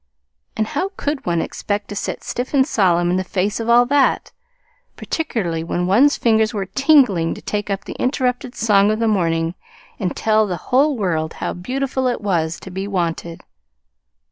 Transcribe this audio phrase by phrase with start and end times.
[0.57, 3.85] And how could one expect to sit stiff and solemn in the face of all
[3.85, 4.31] that,
[4.95, 9.53] particularly when one's fingers were tingling to take up the interrupted song of the morning
[9.99, 13.43] and tell the whole world how beautiful it was to be wanted!